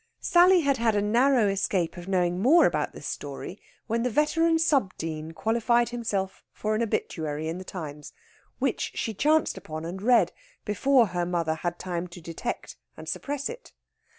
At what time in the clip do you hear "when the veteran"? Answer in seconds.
3.85-4.57